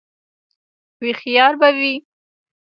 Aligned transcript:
_هوښيار 1.01 1.53
به 1.61 1.69
وي؟ 1.79 1.93